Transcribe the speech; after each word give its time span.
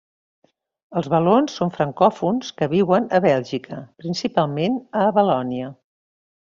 Els 1.01 1.09
valons 1.13 1.57
són 1.59 1.73
francòfons 1.75 2.51
que 2.63 2.69
viuen 2.73 3.07
a 3.19 3.23
Bèlgica, 3.29 3.81
principalment 4.05 4.85
a 5.05 5.09
Valònia. 5.21 5.75